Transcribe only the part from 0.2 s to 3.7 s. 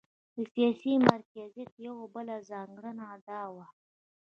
د سیاسي مرکزیت یوه بله ځانګړنه دا وه.